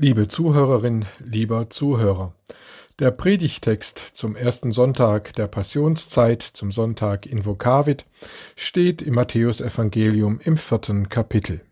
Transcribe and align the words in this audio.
Liebe 0.00 0.28
Zuhörerin, 0.28 1.06
lieber 1.18 1.70
Zuhörer, 1.70 2.32
der 3.00 3.10
Predigtext 3.10 3.98
zum 3.98 4.36
ersten 4.36 4.72
Sonntag 4.72 5.32
der 5.32 5.48
Passionszeit, 5.48 6.40
zum 6.40 6.70
Sonntag 6.70 7.26
in 7.26 7.44
Vokavit, 7.44 8.06
steht 8.54 9.02
im 9.02 9.14
Matthäusevangelium 9.14 10.38
im 10.38 10.56
vierten 10.56 11.08
Kapitel. 11.08 11.62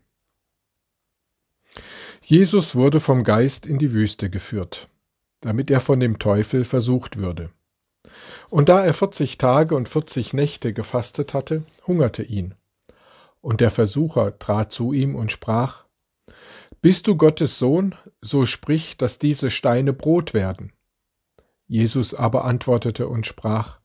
Jesus 2.21 2.75
wurde 2.75 2.99
vom 2.99 3.23
Geist 3.23 3.65
in 3.65 3.77
die 3.77 3.93
Wüste 3.93 4.29
geführt, 4.29 4.89
damit 5.39 5.71
er 5.71 5.79
von 5.79 6.01
dem 6.01 6.19
Teufel 6.19 6.65
versucht 6.65 7.15
würde. 7.15 7.49
Und 8.49 8.67
da 8.67 8.83
er 8.83 8.93
vierzig 8.93 9.37
Tage 9.37 9.73
und 9.73 9.87
vierzig 9.87 10.33
Nächte 10.33 10.73
gefastet 10.73 11.33
hatte, 11.33 11.63
hungerte 11.87 12.23
ihn. 12.23 12.55
Und 13.39 13.61
der 13.61 13.71
Versucher 13.71 14.37
trat 14.37 14.73
zu 14.73 14.91
ihm 14.91 15.15
und 15.15 15.31
sprach, 15.31 15.86
bist 16.81 17.07
du 17.07 17.15
Gottes 17.15 17.59
Sohn, 17.59 17.95
so 18.21 18.45
sprich, 18.45 18.97
dass 18.97 19.19
diese 19.19 19.49
Steine 19.49 19.93
Brot 19.93 20.33
werden. 20.33 20.73
Jesus 21.67 22.13
aber 22.13 22.45
antwortete 22.45 23.07
und 23.07 23.27
sprach, 23.27 23.79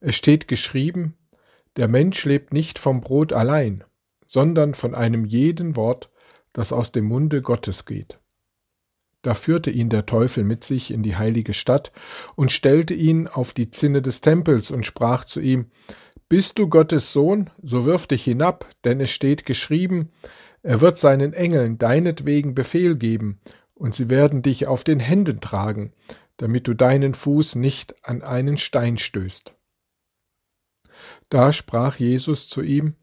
Es 0.00 0.14
steht 0.14 0.46
geschrieben, 0.48 1.16
der 1.76 1.88
Mensch 1.88 2.24
lebt 2.24 2.52
nicht 2.52 2.78
vom 2.78 3.00
Brot 3.00 3.32
allein, 3.32 3.84
sondern 4.26 4.74
von 4.74 4.94
einem 4.94 5.24
jeden 5.24 5.74
Wort, 5.74 6.10
das 6.52 6.72
aus 6.72 6.92
dem 6.92 7.06
Munde 7.06 7.42
Gottes 7.42 7.86
geht. 7.86 8.18
Da 9.22 9.34
führte 9.34 9.70
ihn 9.70 9.88
der 9.88 10.04
Teufel 10.04 10.42
mit 10.44 10.64
sich 10.64 10.90
in 10.90 11.02
die 11.02 11.16
heilige 11.16 11.54
Stadt 11.54 11.92
und 12.34 12.50
stellte 12.50 12.92
ihn 12.92 13.28
auf 13.28 13.52
die 13.52 13.70
Zinne 13.70 14.02
des 14.02 14.20
Tempels 14.20 14.70
und 14.70 14.84
sprach 14.84 15.24
zu 15.24 15.40
ihm, 15.40 15.70
Bist 16.28 16.58
du 16.58 16.68
Gottes 16.68 17.12
Sohn, 17.12 17.50
so 17.62 17.84
wirf 17.84 18.06
dich 18.06 18.24
hinab, 18.24 18.68
denn 18.84 19.00
es 19.00 19.10
steht 19.10 19.46
geschrieben, 19.46 20.10
er 20.62 20.80
wird 20.80 20.98
seinen 20.98 21.32
Engeln 21.32 21.78
deinetwegen 21.78 22.54
Befehl 22.54 22.96
geben, 22.96 23.40
und 23.74 23.94
sie 23.94 24.08
werden 24.08 24.42
dich 24.42 24.68
auf 24.68 24.84
den 24.84 25.00
Händen 25.00 25.40
tragen, 25.40 25.92
damit 26.36 26.68
du 26.68 26.74
deinen 26.74 27.14
Fuß 27.14 27.56
nicht 27.56 28.06
an 28.06 28.22
einen 28.22 28.58
Stein 28.58 28.96
stößt. 28.96 29.54
Da 31.30 31.52
sprach 31.52 31.96
Jesus 31.96 32.48
zu 32.48 32.62
ihm, 32.62 32.94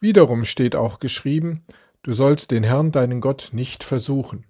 Wiederum 0.00 0.44
steht 0.44 0.76
auch 0.76 1.00
geschrieben, 1.00 1.64
du 2.02 2.12
sollst 2.12 2.50
den 2.50 2.64
Herrn 2.64 2.92
deinen 2.92 3.20
Gott 3.20 3.50
nicht 3.52 3.82
versuchen. 3.82 4.44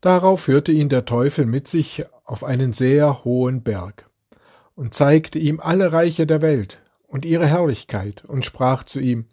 Darauf 0.00 0.42
führte 0.42 0.72
ihn 0.72 0.90
der 0.90 1.06
Teufel 1.06 1.46
mit 1.46 1.66
sich 1.66 2.04
auf 2.24 2.44
einen 2.44 2.72
sehr 2.74 3.24
hohen 3.24 3.62
Berg 3.62 4.10
und 4.74 4.92
zeigte 4.92 5.38
ihm 5.38 5.60
alle 5.60 5.92
Reiche 5.92 6.26
der 6.26 6.42
Welt 6.42 6.80
und 7.06 7.24
ihre 7.24 7.46
Herrlichkeit 7.46 8.24
und 8.24 8.44
sprach 8.44 8.84
zu 8.84 9.00
ihm, 9.00 9.26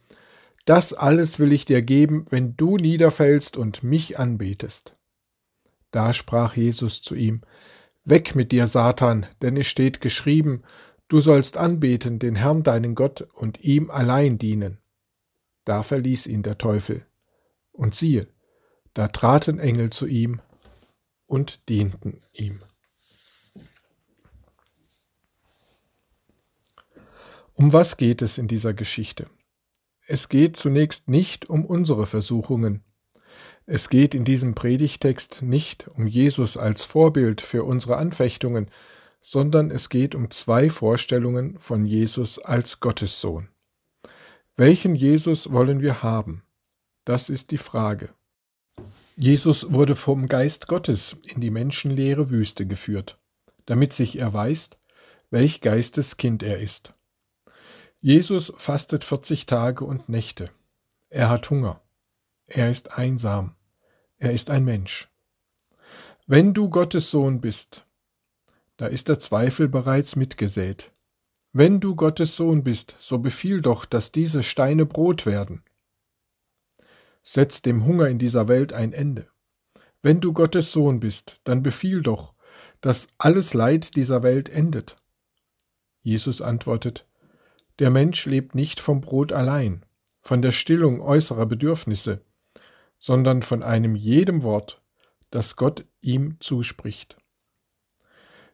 das 0.66 0.94
alles 0.94 1.40
will 1.40 1.52
ich 1.54 1.66
dir 1.66 1.82
geben, 1.82 2.26
wenn 2.30 2.56
du 2.56 2.78
niederfällst 2.78 3.58
und 3.58 3.84
mich 3.84 4.20
anbetest. 4.20 4.96
Da 5.92 6.14
sprach 6.14 6.56
Jesus 6.56 7.02
zu 7.02 7.16
ihm, 7.16 7.42
Weg 8.04 8.36
mit 8.36 8.52
dir, 8.52 8.66
Satan, 8.66 9.28
denn 9.42 9.56
es 9.58 9.68
steht 9.68 10.02
geschrieben, 10.02 10.64
du 11.08 11.20
sollst 11.20 11.58
anbeten 11.58 12.18
den 12.18 12.36
Herrn 12.36 12.64
deinen 12.64 12.96
Gott 12.96 13.22
und 13.34 13.62
ihm 13.62 13.92
allein 13.92 14.38
dienen. 14.40 14.80
Da 15.66 15.84
verließ 15.84 16.26
ihn 16.28 16.42
der 16.42 16.58
Teufel. 16.58 17.06
Und 17.72 17.94
siehe, 17.94 18.28
da 18.94 19.08
traten 19.08 19.60
Engel 19.60 19.92
zu 19.92 20.08
ihm 20.08 20.42
und 21.28 21.70
dienten 21.70 22.22
ihm. 22.34 22.62
Um 27.54 27.72
was 27.72 27.98
geht 27.98 28.22
es 28.22 28.38
in 28.38 28.48
dieser 28.48 28.74
Geschichte? 28.74 29.30
Es 30.14 30.28
geht 30.28 30.58
zunächst 30.58 31.08
nicht 31.08 31.50
um 31.50 31.64
unsere 31.64 32.06
Versuchungen. 32.06 32.84
Es 33.66 33.88
geht 33.88 34.14
in 34.14 34.26
diesem 34.26 34.56
Predigtext 34.56 35.42
nicht 35.42 35.88
um 35.88 36.06
Jesus 36.06 36.58
als 36.58 36.84
Vorbild 36.84 37.40
für 37.40 37.64
unsere 37.64 37.96
Anfechtungen, 37.96 38.70
sondern 39.22 39.72
es 39.72 39.88
geht 39.88 40.14
um 40.14 40.30
zwei 40.30 40.70
Vorstellungen 40.70 41.58
von 41.60 41.86
Jesus 41.86 42.40
als 42.40 42.82
Gottessohn. 42.82 43.48
Welchen 44.58 44.96
Jesus 44.96 45.54
wollen 45.54 45.80
wir 45.80 46.04
haben? 46.04 46.44
Das 47.06 47.30
ist 47.30 47.52
die 47.52 47.58
Frage. 47.58 48.10
Jesus 49.16 49.72
wurde 49.72 49.96
vom 49.96 50.28
Geist 50.28 50.68
Gottes 50.68 51.16
in 51.26 51.40
die 51.40 51.52
menschenleere 51.52 52.30
Wüste 52.30 52.68
geführt, 52.68 53.18
damit 53.66 53.94
sich 53.94 54.20
erweist, 54.20 54.78
welch 55.30 55.62
Geisteskind 55.62 56.44
er 56.44 56.58
ist. 56.58 56.96
Jesus 58.04 58.52
fastet 58.58 59.04
40 59.04 59.46
Tage 59.46 59.86
und 59.86 60.10
Nächte. 60.10 60.50
Er 61.12 61.30
hat 61.30 61.52
Hunger. 61.52 61.82
Er 62.48 62.72
ist 62.72 62.98
einsam. 62.98 63.56
Er 64.18 64.32
ist 64.32 64.50
ein 64.50 64.66
Mensch. 64.66 65.08
Wenn 66.26 66.56
du 66.56 66.70
Gottes 66.70 67.12
Sohn 67.12 67.42
bist, 67.42 67.86
da 68.78 68.88
ist 68.88 69.08
der 69.08 69.20
Zweifel 69.20 69.68
bereits 69.68 70.16
mitgesät. 70.16 70.92
Wenn 71.54 71.80
du 71.80 71.96
Gottes 71.96 72.36
Sohn 72.36 72.64
bist, 72.64 72.96
so 72.98 73.20
befiehl 73.20 73.62
doch, 73.62 73.86
dass 73.86 74.12
diese 74.12 74.42
Steine 74.42 74.88
Brot 74.88 75.28
werden. 75.28 75.64
Setz 77.22 77.62
dem 77.62 77.86
Hunger 77.86 78.08
in 78.08 78.18
dieser 78.18 78.48
Welt 78.48 78.74
ein 78.74 78.94
Ende. 78.94 79.28
Wenn 80.02 80.22
du 80.22 80.34
Gottes 80.34 80.72
Sohn 80.72 81.00
bist, 81.00 81.40
dann 81.44 81.62
befiehl 81.62 82.02
doch, 82.02 82.34
dass 82.80 83.10
alles 83.20 83.54
Leid 83.54 83.96
dieser 83.96 84.24
Welt 84.24 84.50
endet. 84.50 84.98
Jesus 86.02 86.42
antwortet, 86.42 87.06
der 87.82 87.90
Mensch 87.90 88.28
lebt 88.28 88.54
nicht 88.54 88.80
vom 88.80 89.02
Brot 89.02 89.34
allein, 89.34 89.84
von 90.22 90.44
der 90.44 90.52
Stillung 90.52 91.02
äußerer 91.02 91.48
Bedürfnisse, 91.48 92.22
sondern 93.00 93.42
von 93.42 93.64
einem 93.64 93.96
jedem 93.96 94.44
Wort, 94.44 94.84
das 95.32 95.56
Gott 95.56 95.84
ihm 96.00 96.38
zuspricht. 96.40 97.18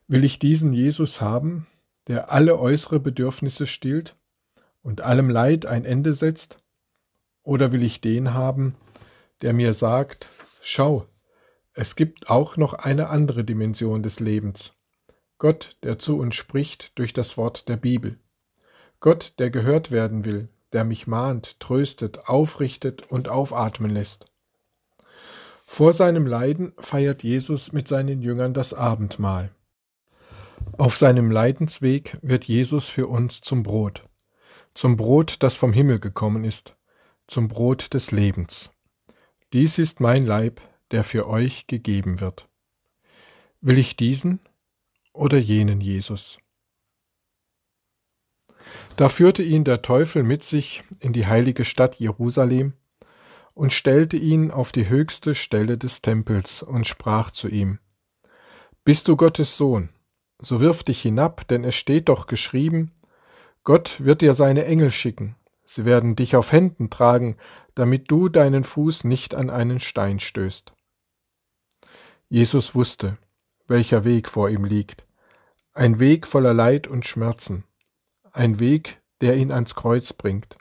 Will 0.07 0.23
ich 0.23 0.39
diesen 0.39 0.71
Jesus 0.71 1.19
haben, 1.19 1.67
der 2.07 2.31
alle 2.31 2.57
äußere 2.57 3.01
Bedürfnisse 3.01 3.67
stillt 3.67 4.15
und 4.81 5.01
allem 5.01 5.29
Leid 5.29 5.65
ein 5.65 5.83
Ende 5.83 6.13
setzt? 6.13 6.63
Oder 7.43 7.73
will 7.73 7.83
ich 7.83 7.99
den 7.99 8.33
haben, 8.33 8.77
der 9.41 9.51
mir 9.51 9.73
sagt, 9.73 10.29
schau, 10.61 11.03
es 11.73 11.97
gibt 11.97 12.29
auch 12.29 12.55
noch 12.55 12.73
eine 12.73 13.09
andere 13.09 13.43
Dimension 13.43 14.03
des 14.03 14.21
Lebens, 14.21 14.77
Gott, 15.37 15.75
der 15.83 15.99
zu 15.99 16.17
uns 16.17 16.35
spricht 16.35 16.97
durch 16.97 17.11
das 17.11 17.35
Wort 17.35 17.67
der 17.67 17.75
Bibel. 17.75 18.21
Gott, 18.99 19.35
der 19.39 19.49
gehört 19.49 19.91
werden 19.91 20.25
will, 20.25 20.49
der 20.73 20.83
mich 20.83 21.07
mahnt, 21.07 21.59
tröstet, 21.59 22.27
aufrichtet 22.27 23.09
und 23.09 23.29
aufatmen 23.29 23.91
lässt. 23.91 24.25
Vor 25.65 25.93
seinem 25.93 26.25
Leiden 26.25 26.73
feiert 26.79 27.23
Jesus 27.23 27.73
mit 27.73 27.87
seinen 27.87 28.21
Jüngern 28.21 28.53
das 28.53 28.73
Abendmahl. 28.73 29.51
Auf 30.77 30.97
seinem 30.97 31.31
Leidensweg 31.31 32.17
wird 32.21 32.45
Jesus 32.45 32.89
für 32.89 33.07
uns 33.07 33.41
zum 33.41 33.63
Brot, 33.63 34.03
zum 34.73 34.97
Brot, 34.97 35.43
das 35.43 35.57
vom 35.57 35.73
Himmel 35.73 35.99
gekommen 35.99 36.43
ist, 36.43 36.75
zum 37.27 37.47
Brot 37.47 37.93
des 37.93 38.11
Lebens. 38.11 38.71
Dies 39.53 39.77
ist 39.77 39.99
mein 39.99 40.25
Leib, 40.25 40.61
der 40.91 41.03
für 41.03 41.27
euch 41.27 41.67
gegeben 41.67 42.19
wird. 42.19 42.47
Will 43.61 43.77
ich 43.77 43.95
diesen 43.95 44.39
oder 45.13 45.37
jenen 45.37 45.81
Jesus? 45.81 46.39
Da 48.95 49.09
führte 49.09 49.43
ihn 49.43 49.63
der 49.63 49.81
Teufel 49.81 50.23
mit 50.23 50.43
sich 50.43 50.83
in 50.99 51.13
die 51.13 51.27
heilige 51.27 51.65
Stadt 51.65 51.95
Jerusalem 51.95 52.73
und 53.53 53.73
stellte 53.73 54.17
ihn 54.17 54.51
auf 54.51 54.71
die 54.71 54.87
höchste 54.87 55.33
Stelle 55.33 55.77
des 55.77 56.01
Tempels 56.01 56.61
und 56.63 56.85
sprach 56.85 57.31
zu 57.31 57.47
ihm, 57.47 57.79
Bist 58.83 59.07
du 59.07 59.15
Gottes 59.15 59.57
Sohn, 59.57 59.89
so 60.39 60.61
wirf 60.61 60.83
dich 60.83 61.01
hinab, 61.01 61.47
denn 61.47 61.63
es 61.63 61.75
steht 61.75 62.09
doch 62.09 62.27
geschrieben, 62.27 62.91
Gott 63.63 64.03
wird 64.03 64.21
dir 64.21 64.33
seine 64.33 64.65
Engel 64.65 64.91
schicken, 64.91 65.35
sie 65.65 65.85
werden 65.85 66.15
dich 66.15 66.35
auf 66.35 66.51
Händen 66.51 66.89
tragen, 66.89 67.35
damit 67.75 68.09
du 68.11 68.29
deinen 68.29 68.63
Fuß 68.63 69.03
nicht 69.03 69.35
an 69.35 69.49
einen 69.49 69.79
Stein 69.79 70.19
stößt. 70.19 70.73
Jesus 72.29 72.75
wusste, 72.75 73.17
welcher 73.67 74.05
Weg 74.05 74.29
vor 74.29 74.49
ihm 74.49 74.65
liegt, 74.65 75.05
ein 75.73 75.99
Weg 75.99 76.27
voller 76.27 76.53
Leid 76.53 76.87
und 76.87 77.05
Schmerzen, 77.05 77.63
ein 78.33 78.59
Weg, 78.59 79.01
der 79.21 79.37
ihn 79.37 79.51
ans 79.51 79.75
Kreuz 79.75 80.13
bringt. 80.13 80.57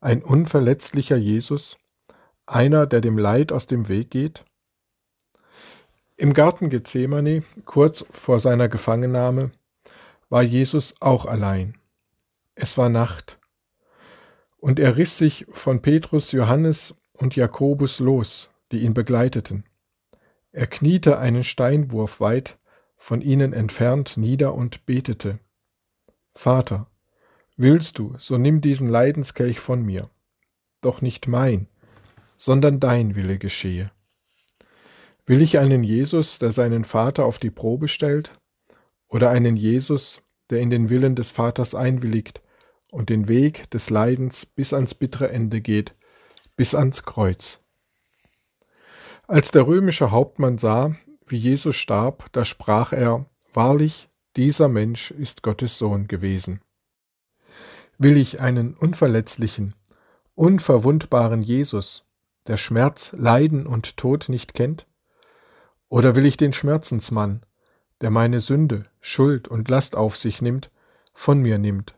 Ein 0.00 0.22
unverletzlicher 0.22 1.16
Jesus, 1.16 1.78
einer, 2.46 2.86
der 2.86 3.00
dem 3.00 3.18
Leid 3.18 3.52
aus 3.52 3.66
dem 3.66 3.88
Weg 3.88 4.10
geht. 4.10 4.44
Im 6.16 6.32
Garten 6.34 6.70
Gethsemane, 6.70 7.42
kurz 7.64 8.04
vor 8.10 8.38
seiner 8.38 8.68
Gefangennahme, 8.68 9.50
war 10.28 10.42
Jesus 10.42 10.94
auch 11.00 11.26
allein. 11.26 11.76
Es 12.54 12.78
war 12.78 12.88
Nacht. 12.88 13.38
Und 14.58 14.78
er 14.78 14.96
riss 14.96 15.18
sich 15.18 15.46
von 15.50 15.82
Petrus, 15.82 16.32
Johannes 16.32 16.96
und 17.12 17.36
Jakobus 17.36 17.98
los, 17.98 18.50
die 18.72 18.80
ihn 18.80 18.94
begleiteten. 18.94 19.64
Er 20.52 20.66
kniete 20.66 21.18
einen 21.18 21.44
Steinwurf 21.44 22.20
weit 22.20 22.58
von 22.96 23.20
ihnen 23.20 23.52
entfernt 23.52 24.16
nieder 24.16 24.54
und 24.54 24.86
betete. 24.86 25.38
Vater, 26.34 26.88
willst 27.56 27.98
du, 27.98 28.14
so 28.18 28.38
nimm 28.38 28.60
diesen 28.60 28.88
Leidenskelch 28.88 29.60
von 29.60 29.82
mir, 29.82 30.10
doch 30.80 31.00
nicht 31.00 31.28
mein, 31.28 31.68
sondern 32.36 32.80
dein 32.80 33.14
Wille 33.14 33.38
geschehe. 33.38 33.90
Will 35.26 35.40
ich 35.40 35.58
einen 35.58 35.82
Jesus, 35.82 36.38
der 36.38 36.52
seinen 36.52 36.84
Vater 36.84 37.24
auf 37.24 37.38
die 37.38 37.50
Probe 37.50 37.88
stellt, 37.88 38.38
oder 39.08 39.30
einen 39.30 39.56
Jesus, 39.56 40.20
der 40.50 40.60
in 40.60 40.70
den 40.70 40.90
Willen 40.90 41.14
des 41.14 41.30
Vaters 41.30 41.74
einwilligt 41.74 42.42
und 42.90 43.08
den 43.08 43.28
Weg 43.28 43.70
des 43.70 43.88
Leidens 43.88 44.44
bis 44.44 44.74
ans 44.74 44.94
bittere 44.94 45.30
Ende 45.30 45.60
geht, 45.60 45.94
bis 46.56 46.74
ans 46.74 47.04
Kreuz? 47.04 47.60
Als 49.26 49.50
der 49.50 49.66
römische 49.66 50.10
Hauptmann 50.10 50.58
sah, 50.58 50.94
wie 51.26 51.38
Jesus 51.38 51.76
starb, 51.76 52.30
da 52.32 52.44
sprach 52.44 52.92
er, 52.92 53.24
Wahrlich, 53.54 54.08
dieser 54.36 54.68
Mensch 54.68 55.10
ist 55.10 55.42
Gottes 55.42 55.78
Sohn 55.78 56.08
gewesen. 56.08 56.60
Will 57.98 58.16
ich 58.16 58.40
einen 58.40 58.74
unverletzlichen, 58.74 59.74
unverwundbaren 60.34 61.42
Jesus, 61.42 62.04
der 62.46 62.56
Schmerz, 62.56 63.12
Leiden 63.16 63.66
und 63.66 63.96
Tod 63.96 64.28
nicht 64.28 64.54
kennt? 64.54 64.86
Oder 65.88 66.16
will 66.16 66.26
ich 66.26 66.36
den 66.36 66.52
Schmerzensmann, 66.52 67.46
der 68.00 68.10
meine 68.10 68.40
Sünde, 68.40 68.86
Schuld 69.00 69.46
und 69.46 69.68
Last 69.68 69.96
auf 69.96 70.16
sich 70.16 70.42
nimmt, 70.42 70.70
von 71.12 71.40
mir 71.40 71.58
nimmt, 71.58 71.94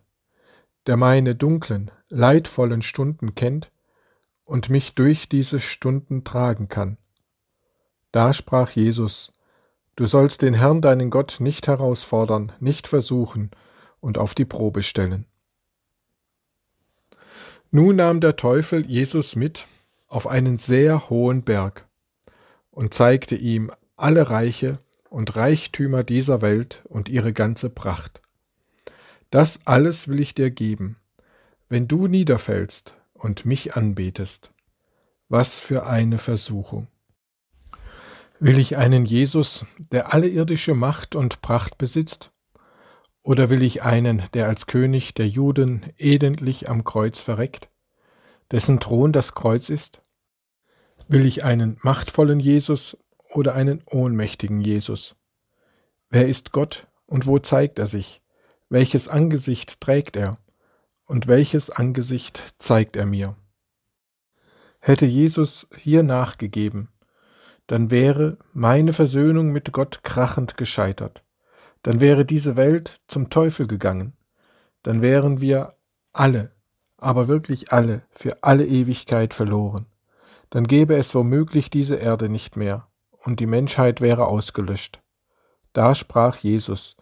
der 0.87 0.99
meine 0.99 1.35
dunklen, 1.35 1.91
leidvollen 2.09 2.83
Stunden 2.83 3.35
kennt 3.35 3.73
und 4.45 4.69
mich 4.69 4.95
durch 4.95 5.29
diese 5.29 5.59
Stunden 5.59 6.25
tragen 6.25 6.69
kann? 6.69 6.99
Da 8.13 8.33
sprach 8.35 8.71
Jesus, 8.71 9.33
Du 9.97 10.05
sollst 10.05 10.43
den 10.43 10.55
Herrn 10.55 10.83
deinen 10.83 11.09
Gott 11.09 11.39
nicht 11.41 11.67
herausfordern, 11.67 12.53
nicht 12.61 12.87
versuchen 12.87 13.51
und 14.01 14.19
auf 14.19 14.35
die 14.35 14.45
Probe 14.45 14.83
stellen. 14.83 15.25
Nun 17.71 17.97
nahm 17.97 18.21
der 18.21 18.37
Teufel 18.37 18.87
Jesus 18.87 19.37
mit 19.37 19.67
auf 20.07 20.27
einen 20.27 20.59
sehr 20.59 21.09
hohen 21.11 21.43
Berg 21.43 21.89
und 22.71 22.95
zeigte 22.95 23.37
ihm 23.37 23.73
alle 23.97 24.29
Reiche 24.31 24.79
und 25.09 25.35
Reichtümer 25.35 26.05
dieser 26.05 26.43
Welt 26.43 26.83
und 26.85 27.09
ihre 27.09 27.33
ganze 27.33 27.71
Pracht. 27.71 28.21
Das 29.31 29.61
alles 29.67 30.09
will 30.09 30.21
ich 30.21 30.35
dir 30.35 30.51
geben, 30.51 30.97
wenn 31.69 31.89
du 31.89 32.07
niederfällst 32.07 32.95
und 33.15 33.47
mich 33.47 33.75
anbetest. 33.75 34.51
Was 35.29 35.59
für 35.59 35.87
eine 35.87 36.19
Versuchung. 36.19 36.87
Will 38.39 38.59
ich 38.59 38.77
einen 38.77 39.07
Jesus, 39.07 39.65
der 39.79 40.13
alle 40.13 40.29
irdische 40.29 40.75
Macht 40.75 41.17
und 41.17 41.41
Pracht 41.41 41.79
besitzt? 41.79 42.33
Oder 43.23 43.49
will 43.49 43.63
ich 43.63 43.83
einen, 43.83 44.23
der 44.35 44.47
als 44.47 44.67
König 44.67 45.15
der 45.15 45.27
Juden 45.27 45.91
edentlich 45.97 46.69
am 46.69 46.85
Kreuz 46.85 47.21
verreckt, 47.21 47.71
dessen 48.51 48.79
Thron 48.79 49.13
das 49.13 49.35
Kreuz 49.35 49.71
ist? 49.71 50.03
Will 51.09 51.25
ich 51.25 51.45
einen 51.45 51.79
machtvollen 51.83 52.39
Jesus 52.39 52.99
oder 53.31 53.55
einen 53.55 53.83
ohnmächtigen 53.87 54.61
Jesus? 54.61 55.17
Wer 56.11 56.29
ist 56.29 56.53
Gott 56.53 56.89
und 57.07 57.27
wo 57.27 57.39
zeigt 57.39 57.79
er 57.79 57.87
sich? 57.87 58.21
Welches 58.69 59.09
Angesicht 59.09 59.81
trägt 59.81 60.15
er? 60.15 60.39
Und 61.07 61.27
welches 61.27 61.71
Angesicht 61.71 62.55
zeigt 62.59 62.97
er 62.97 63.07
mir? 63.07 63.37
Hätte 64.81 65.07
Jesus 65.07 65.69
hier 65.77 66.03
nachgegeben, 66.03 66.91
dann 67.67 67.91
wäre 67.91 68.39
meine 68.53 68.93
Versöhnung 68.93 69.51
mit 69.51 69.73
Gott 69.73 70.05
krachend 70.05 70.57
gescheitert. 70.57 71.25
Dann 71.83 72.01
wäre 72.01 72.25
diese 72.25 72.57
Welt 72.57 73.01
zum 73.09 73.31
Teufel 73.31 73.67
gegangen. 73.67 74.13
Dann 74.83 75.03
wären 75.03 75.41
wir 75.41 75.75
alle, 76.13 76.53
aber 76.97 77.29
wirklich 77.29 77.73
alle, 77.73 78.03
für 78.11 78.43
alle 78.43 78.67
Ewigkeit 78.67 79.35
verloren. 79.35 79.87
Dann 80.51 80.67
gäbe 80.67 80.97
es 80.97 81.15
womöglich 81.15 81.71
diese 81.71 81.97
Erde 81.97 82.29
nicht 82.29 82.57
mehr, 82.57 82.89
und 83.19 83.41
die 83.41 83.47
Menschheit 83.47 84.01
wäre 84.01 84.27
ausgelöscht. 84.27 85.03
Da 85.73 85.95
sprach 85.95 86.37
Jesus, 86.37 86.97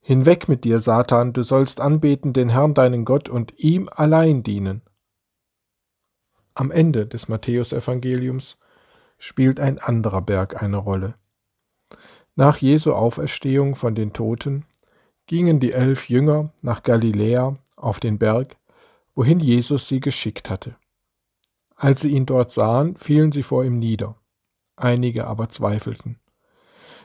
Hinweg 0.00 0.48
mit 0.48 0.62
dir, 0.62 0.78
Satan, 0.78 1.32
du 1.32 1.42
sollst 1.42 1.80
anbeten 1.80 2.32
den 2.32 2.48
Herrn 2.48 2.74
deinen 2.74 3.04
Gott 3.04 3.28
und 3.28 3.58
ihm 3.58 3.88
allein 3.90 4.44
dienen. 4.44 4.82
Am 6.54 6.70
Ende 6.70 7.06
des 7.06 7.28
Matthäusevangeliums 7.28 8.56
spielt 9.18 9.60
ein 9.60 9.78
anderer 9.78 10.22
Berg 10.22 10.62
eine 10.62 10.78
Rolle. 10.78 11.14
Nach 12.34 12.58
Jesu 12.58 12.92
Auferstehung 12.92 13.76
von 13.76 13.94
den 13.94 14.12
Toten 14.12 14.66
gingen 15.26 15.58
die 15.60 15.72
elf 15.72 16.08
Jünger 16.08 16.50
nach 16.62 16.82
Galiläa 16.82 17.56
auf 17.76 18.00
den 18.00 18.18
Berg, 18.18 18.56
wohin 19.14 19.40
Jesus 19.40 19.88
sie 19.88 20.00
geschickt 20.00 20.50
hatte. 20.50 20.76
Als 21.74 22.02
sie 22.02 22.10
ihn 22.10 22.26
dort 22.26 22.52
sahen, 22.52 22.96
fielen 22.96 23.32
sie 23.32 23.42
vor 23.42 23.64
ihm 23.64 23.78
nieder, 23.78 24.16
einige 24.76 25.26
aber 25.26 25.48
zweifelten. 25.48 26.18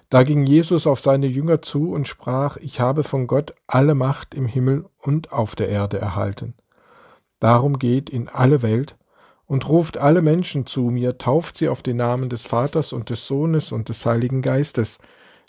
Da 0.09 0.23
ging 0.23 0.45
Jesus 0.45 0.87
auf 0.87 0.99
seine 0.99 1.27
Jünger 1.27 1.61
zu 1.61 1.91
und 1.91 2.07
sprach, 2.07 2.57
ich 2.57 2.81
habe 2.81 3.03
von 3.03 3.27
Gott 3.27 3.53
alle 3.65 3.95
Macht 3.95 4.33
im 4.33 4.45
Himmel 4.45 4.85
und 4.97 5.31
auf 5.31 5.55
der 5.55 5.69
Erde 5.69 5.99
erhalten. 5.99 6.53
Darum 7.39 7.79
geht 7.79 8.09
in 8.09 8.27
alle 8.27 8.61
Welt 8.61 8.97
und 9.51 9.67
ruft 9.67 9.97
alle 9.97 10.21
Menschen 10.21 10.65
zu 10.65 10.83
mir, 10.83 11.17
tauft 11.17 11.57
sie 11.57 11.67
auf 11.67 11.83
den 11.83 11.97
Namen 11.97 12.29
des 12.29 12.45
Vaters 12.45 12.93
und 12.93 13.09
des 13.09 13.27
Sohnes 13.27 13.73
und 13.73 13.89
des 13.89 14.05
Heiligen 14.05 14.41
Geistes, 14.41 14.99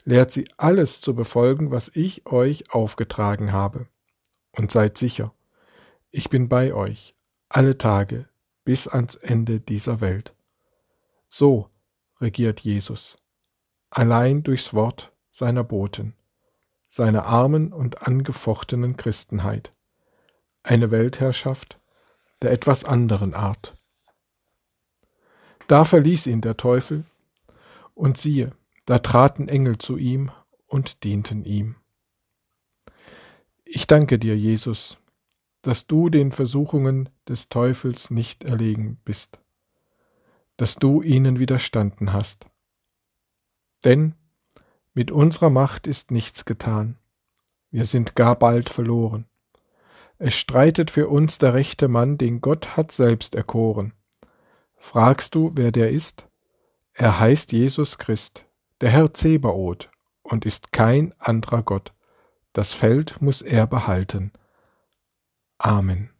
lehrt 0.02 0.32
sie 0.32 0.48
alles 0.56 1.00
zu 1.00 1.14
befolgen, 1.14 1.70
was 1.70 1.88
ich 1.94 2.26
euch 2.26 2.72
aufgetragen 2.72 3.52
habe. 3.52 3.86
Und 4.50 4.72
seid 4.72 4.98
sicher, 4.98 5.32
ich 6.10 6.30
bin 6.30 6.48
bei 6.48 6.74
euch 6.74 7.14
alle 7.48 7.78
Tage 7.78 8.28
bis 8.64 8.88
ans 8.88 9.14
Ende 9.14 9.60
dieser 9.60 10.00
Welt. 10.00 10.34
So 11.28 11.68
regiert 12.20 12.58
Jesus, 12.58 13.18
allein 13.88 14.42
durchs 14.42 14.74
Wort 14.74 15.12
seiner 15.30 15.62
Boten, 15.62 16.16
seiner 16.88 17.26
armen 17.26 17.72
und 17.72 18.02
angefochtenen 18.02 18.96
Christenheit, 18.96 19.72
eine 20.64 20.90
Weltherrschaft 20.90 21.78
der 22.40 22.50
etwas 22.50 22.84
anderen 22.84 23.34
Art. 23.34 23.74
Da 25.72 25.86
verließ 25.86 26.26
ihn 26.26 26.42
der 26.42 26.58
Teufel, 26.58 27.06
und 27.94 28.18
siehe, 28.18 28.52
da 28.84 28.98
traten 28.98 29.48
Engel 29.48 29.78
zu 29.78 29.96
ihm 29.96 30.30
und 30.66 31.02
dienten 31.02 31.46
ihm. 31.46 31.76
Ich 33.64 33.86
danke 33.86 34.18
dir, 34.18 34.36
Jesus, 34.36 34.98
dass 35.62 35.86
du 35.86 36.10
den 36.10 36.30
Versuchungen 36.30 37.08
des 37.26 37.48
Teufels 37.48 38.10
nicht 38.10 38.44
erlegen 38.44 39.00
bist, 39.06 39.40
dass 40.58 40.74
du 40.74 41.00
ihnen 41.00 41.38
widerstanden 41.38 42.12
hast. 42.12 42.50
Denn 43.82 44.14
mit 44.92 45.10
unserer 45.10 45.48
Macht 45.48 45.86
ist 45.86 46.10
nichts 46.10 46.44
getan, 46.44 46.98
wir 47.70 47.86
sind 47.86 48.14
gar 48.14 48.38
bald 48.38 48.68
verloren. 48.68 49.24
Es 50.18 50.34
streitet 50.34 50.90
für 50.90 51.08
uns 51.08 51.38
der 51.38 51.54
rechte 51.54 51.88
Mann, 51.88 52.18
den 52.18 52.42
Gott 52.42 52.76
hat 52.76 52.92
selbst 52.92 53.34
erkoren. 53.34 53.94
Fragst 54.82 55.36
du, 55.36 55.52
wer 55.54 55.70
der 55.70 55.90
ist? 55.90 56.26
Er 56.92 57.20
heißt 57.20 57.52
Jesus 57.52 57.98
Christ, 57.98 58.46
der 58.80 58.90
Herr 58.90 59.14
Zebaoth, 59.14 59.90
und 60.24 60.44
ist 60.44 60.72
kein 60.72 61.14
anderer 61.20 61.62
Gott. 61.62 61.94
Das 62.52 62.72
Feld 62.74 63.22
muss 63.22 63.42
er 63.42 63.68
behalten. 63.68 64.32
Amen. 65.56 66.11